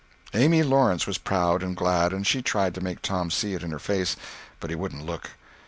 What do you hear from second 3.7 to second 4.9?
face—but he